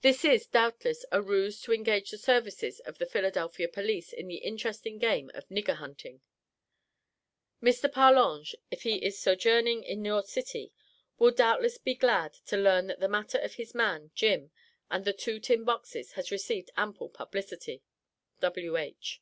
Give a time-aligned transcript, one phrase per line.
[0.00, 4.36] This is, doubtless, a ruse to engage the services of the Philadelphia police in the
[4.36, 6.20] interesting game of nigger hunting.
[7.60, 7.92] Mr.
[7.92, 10.72] Parlange, if he is sojourning in your city,
[11.18, 14.52] will doubtless be glad to learn that the matter of his man "Jim"
[14.88, 17.82] and the two tin boxes has received ample publicity.
[18.38, 19.20] W.H.